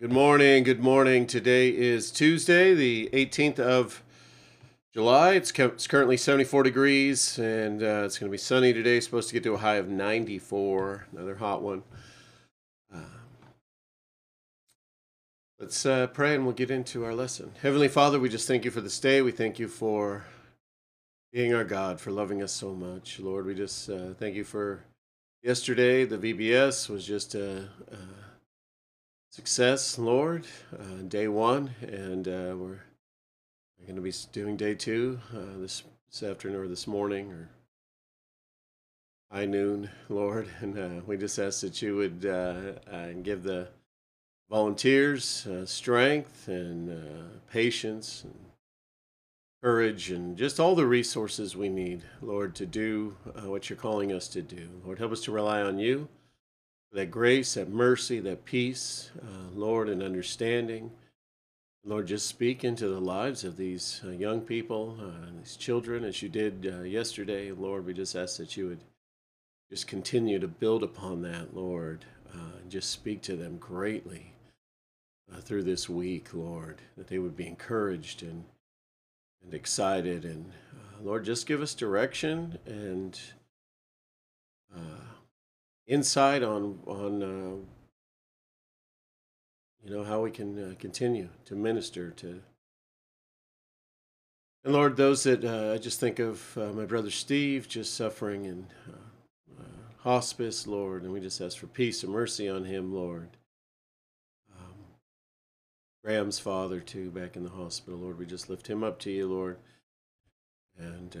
[0.00, 0.62] Good morning.
[0.62, 1.26] Good morning.
[1.26, 4.04] Today is Tuesday, the 18th of
[4.94, 5.32] July.
[5.32, 9.00] It's, it's currently 74 degrees and uh, it's going to be sunny today.
[9.00, 11.08] Supposed to get to a high of 94.
[11.10, 11.82] Another hot one.
[12.94, 13.00] Uh,
[15.58, 17.50] let's uh, pray and we'll get into our lesson.
[17.60, 19.20] Heavenly Father, we just thank you for this day.
[19.20, 20.26] We thank you for
[21.32, 23.18] being our God, for loving us so much.
[23.18, 24.84] Lord, we just uh, thank you for
[25.42, 26.04] yesterday.
[26.04, 27.68] The VBS was just a.
[29.30, 30.46] success, Lord.
[30.72, 32.80] Uh, day one, and uh, we're,
[33.78, 37.48] we're going to be doing day two uh, this, this afternoon or this morning or
[39.30, 40.48] high noon, Lord.
[40.60, 43.68] And uh, we just ask that you would uh, uh, give the
[44.50, 48.34] volunteers strength and patience and
[49.62, 53.14] courage and just all the resources we need, Lord, to do
[53.44, 54.68] what you're calling us to do.
[54.86, 56.08] Lord, help us to rely on you
[56.92, 60.90] that grace, that mercy, that peace, uh, Lord, and understanding.
[61.84, 66.22] Lord, just speak into the lives of these uh, young people, uh, these children, as
[66.22, 67.52] you did uh, yesterday.
[67.52, 68.80] Lord, we just ask that you would
[69.70, 72.04] just continue to build upon that, Lord,
[72.34, 74.32] uh, and just speak to them greatly
[75.32, 78.44] uh, through this week, Lord, that they would be encouraged and
[79.44, 80.24] and excited.
[80.24, 80.52] And
[81.02, 83.18] Lord, just give us direction and
[85.88, 87.56] insight on on uh,
[89.82, 92.42] you know how we can uh, continue to minister to
[94.64, 98.44] and lord those that uh, i just think of uh, my brother steve just suffering
[98.44, 102.92] in uh, uh, hospice lord and we just ask for peace and mercy on him
[102.92, 103.30] lord.
[104.54, 104.74] Um,
[106.04, 109.26] graham's father too back in the hospital lord we just lift him up to you
[109.26, 109.56] lord.
[110.78, 111.16] And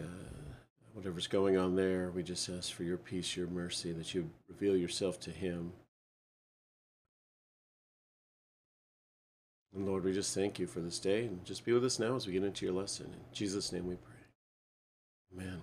[0.98, 4.76] whatever's going on there, we just ask for your peace, your mercy, that you reveal
[4.76, 5.72] yourself to him.
[9.72, 12.16] And Lord, we just thank you for this day and just be with us now
[12.16, 13.06] as we get into your lesson.
[13.06, 14.16] In Jesus' name we pray.
[15.32, 15.62] Amen.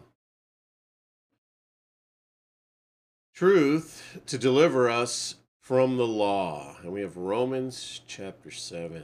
[3.33, 6.77] Truth to deliver us from the law.
[6.81, 9.03] And we have Romans chapter 7.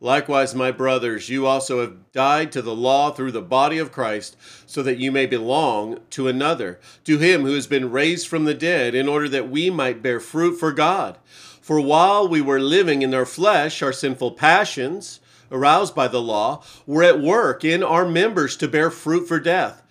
[0.00, 4.36] Likewise, my brothers, you also have died to the law through the body of Christ,
[4.66, 8.54] so that you may belong to another, to him who has been raised from the
[8.54, 11.18] dead, in order that we might bear fruit for God.
[11.62, 15.20] For while we were living in our flesh, our sinful passions,
[15.50, 19.82] aroused by the law, were at work in our members to bear fruit for death.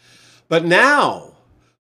[0.48, 1.35] But now,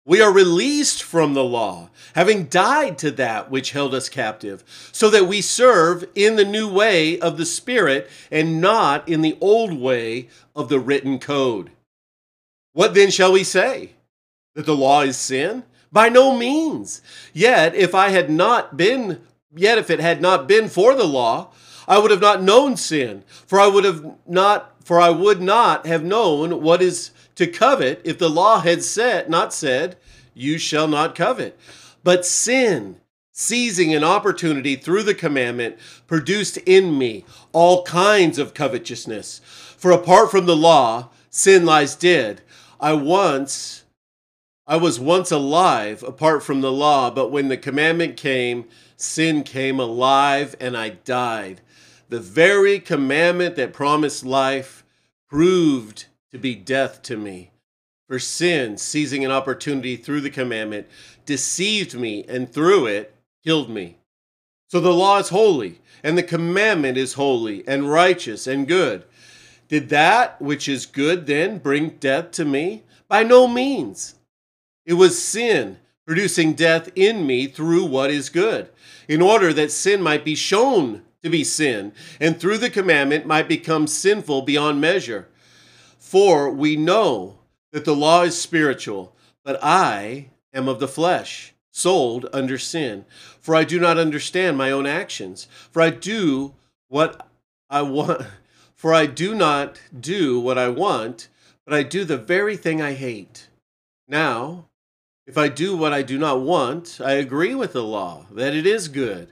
[0.05, 5.09] we are released from the law, having died to that which held us captive, so
[5.09, 9.73] that we serve in the new way of the Spirit and not in the old
[9.73, 11.71] way of the written code.
[12.73, 13.91] What then shall we say?
[14.53, 15.63] That the law is sin?
[15.91, 17.01] By no means.
[17.33, 19.21] Yet, if I had not been,
[19.55, 21.51] yet if it had not been for the law,
[21.87, 25.85] I would have not known sin, for I would have not, for I would not
[25.85, 29.97] have known what is to covet if the law had said not said
[30.33, 31.57] you shall not covet.
[32.03, 32.97] But sin
[33.31, 39.41] seizing an opportunity through the commandment produced in me all kinds of covetousness.
[39.77, 42.41] For apart from the law sin lies dead.
[42.79, 43.83] I once
[44.67, 48.65] i was once alive apart from the law but when the commandment came
[48.97, 51.61] sin came alive and i died
[52.09, 54.83] the very commandment that promised life
[55.29, 57.51] proved to be death to me.
[58.07, 60.87] For sin, seizing an opportunity through the commandment,
[61.25, 63.97] deceived me and through it killed me.
[64.67, 69.05] So the law is holy, and the commandment is holy and righteous and good.
[69.67, 72.83] Did that which is good then bring death to me?
[73.07, 74.15] By no means.
[74.85, 78.69] It was sin producing death in me through what is good,
[79.07, 81.91] in order that sin might be shown to be sin,
[82.21, 85.27] and through the commandment might become sinful beyond measure.
[85.97, 87.39] For we know
[87.71, 93.05] that the law is spiritual, but I am of the flesh, sold under sin.
[93.41, 95.47] For I do not understand my own actions.
[95.71, 96.53] For I do
[96.89, 97.27] what
[97.69, 98.21] I want.
[98.75, 101.29] For I do not do what I want,
[101.65, 103.47] but I do the very thing I hate.
[104.07, 104.65] Now,
[105.25, 108.67] if I do what I do not want, I agree with the law that it
[108.67, 109.31] is good.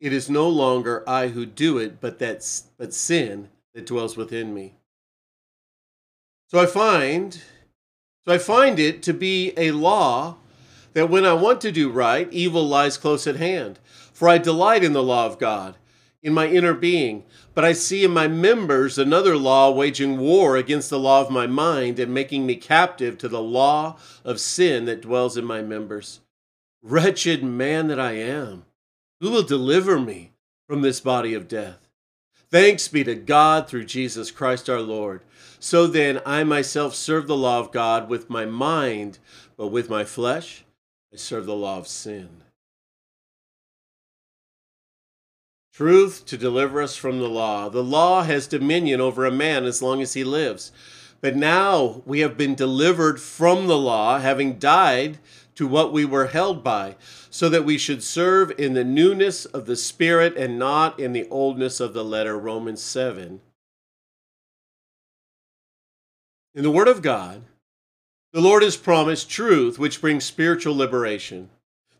[0.00, 2.44] it is no longer I who do it, but that
[2.76, 4.74] but sin that dwells within me.
[6.48, 7.40] So I find
[8.24, 10.36] so I find it to be a law
[10.92, 13.78] that when I want to do right, evil lies close at hand.
[14.12, 15.76] For I delight in the law of God
[16.22, 17.24] in my inner being,
[17.54, 21.46] but I see in my members another law waging war against the law of my
[21.46, 26.20] mind and making me captive to the law of sin that dwells in my members.
[26.82, 28.64] Wretched man that I am,
[29.20, 30.32] who will deliver me
[30.66, 31.88] from this body of death?
[32.50, 35.22] Thanks be to God through Jesus Christ our Lord.
[35.60, 39.18] So then, I myself serve the law of God with my mind,
[39.56, 40.64] but with my flesh,
[41.12, 42.42] I serve the law of sin.
[45.72, 47.68] Truth to deliver us from the law.
[47.68, 50.72] The law has dominion over a man as long as he lives.
[51.20, 55.18] But now we have been delivered from the law, having died
[55.56, 56.94] to what we were held by,
[57.30, 61.28] so that we should serve in the newness of the Spirit and not in the
[61.28, 62.38] oldness of the letter.
[62.38, 63.40] Romans 7.
[66.54, 67.42] In the Word of God,
[68.32, 71.50] the Lord has promised truth which brings spiritual liberation.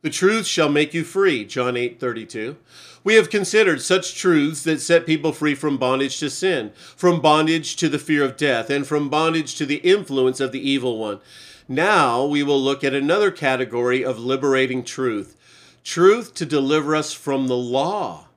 [0.00, 2.56] The truth shall make you free, John 8 32.
[3.02, 7.74] We have considered such truths that set people free from bondage to sin, from bondage
[7.76, 11.20] to the fear of death, and from bondage to the influence of the evil one.
[11.66, 15.34] Now we will look at another category of liberating truth
[15.84, 18.27] truth to deliver us from the law.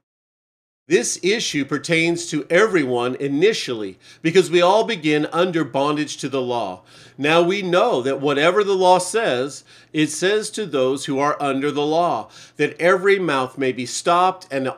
[0.88, 6.82] This issue pertains to everyone initially because we all begin under bondage to the law.
[7.18, 9.64] Now we know that whatever the law says,
[9.94, 14.48] it says to those who are under the law that every mouth may be stopped
[14.52, 14.74] and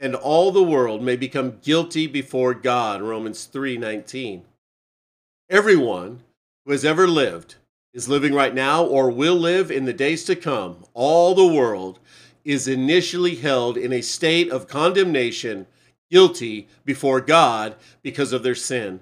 [0.00, 3.02] and all the world may become guilty before God.
[3.02, 4.42] Romans 3:19.
[5.48, 6.22] Everyone
[6.64, 7.54] who has ever lived
[7.94, 10.84] is living right now or will live in the days to come.
[10.94, 11.98] All the world
[12.44, 15.66] is initially held in a state of condemnation,
[16.10, 19.00] guilty before God because of their sin.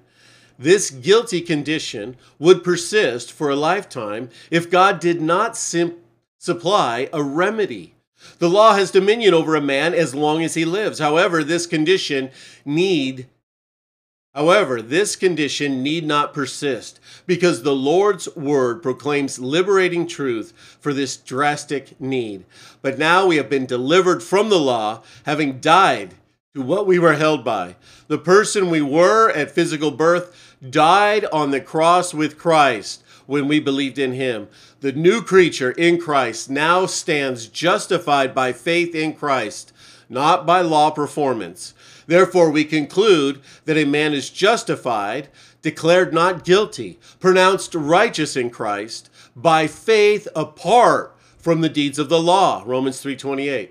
[0.57, 5.95] This guilty condition would persist for a lifetime if God did not sim-
[6.37, 7.95] supply a remedy.
[8.37, 10.99] The law has dominion over a man as long as he lives.
[10.99, 12.29] However, this condition
[12.63, 13.27] need
[14.33, 21.17] However, this condition need not persist because the Lord's word proclaims liberating truth for this
[21.17, 22.45] drastic need.
[22.81, 26.15] But now we have been delivered from the law, having died
[26.53, 27.75] to what we were held by.
[28.07, 33.59] The person we were at physical birth died on the cross with Christ when we
[33.59, 34.47] believed in him.
[34.79, 39.73] The new creature in Christ now stands justified by faith in Christ,
[40.09, 41.73] not by law performance.
[42.11, 45.29] Therefore, we conclude that a man is justified,
[45.61, 52.19] declared not guilty, pronounced righteous in Christ by faith apart from the deeds of the
[52.19, 52.63] law.
[52.65, 53.69] Romans 3:28.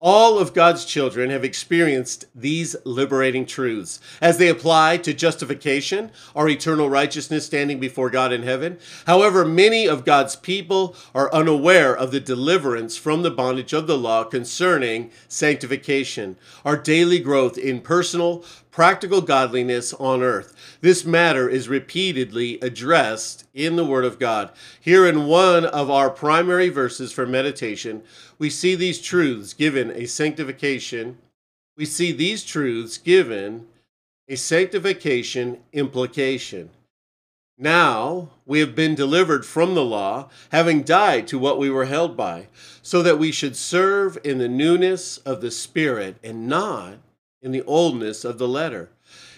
[0.00, 6.48] All of God's children have experienced these liberating truths as they apply to justification, our
[6.48, 8.78] eternal righteousness standing before God in heaven.
[9.08, 13.98] However, many of God's people are unaware of the deliverance from the bondage of the
[13.98, 18.44] law concerning sanctification, our daily growth in personal,
[18.78, 20.54] practical godliness on earth.
[20.82, 24.52] This matter is repeatedly addressed in the Word of God.
[24.80, 28.04] Here, in one of our primary verses for meditation,
[28.38, 31.18] we see these truths given a sanctification.
[31.76, 33.66] We see these truths given
[34.28, 36.70] a sanctification implication.
[37.58, 42.16] Now we have been delivered from the law, having died to what we were held
[42.16, 42.46] by,
[42.80, 46.98] so that we should serve in the newness of the Spirit and not
[47.42, 48.90] in the oldness of the letter.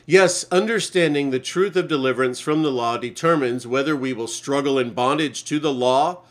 [0.07, 4.95] Yes, understanding the truth of deliverance from the law determines whether we will struggle in
[4.95, 6.23] bondage to the law,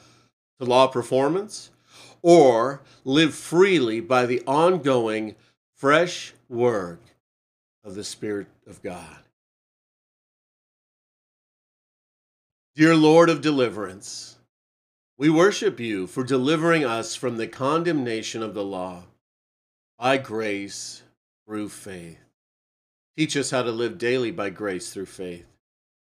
[0.60, 1.70] to law performance,
[2.22, 5.36] or live freely by the ongoing
[5.76, 7.00] fresh work
[7.84, 9.20] of the Spirit of God.
[12.76, 14.38] Dear Lord of deliverance,
[15.18, 19.04] we worship you for delivering us from the condemnation of the law
[19.98, 21.04] by grace
[21.50, 22.20] through faith.
[23.18, 25.48] Teach us how to live daily by grace through faith,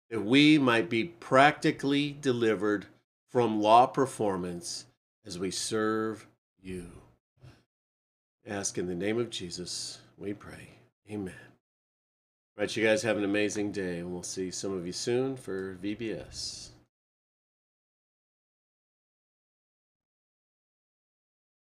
[0.09, 2.85] that we might be practically delivered
[3.29, 4.85] from law performance
[5.25, 6.25] as we serve
[6.61, 6.85] you.
[8.47, 10.69] Ask in the name of Jesus, we pray.
[11.11, 11.33] Amen.
[12.57, 15.35] All right, you guys have an amazing day, and we'll see some of you soon
[15.35, 16.69] for VBS.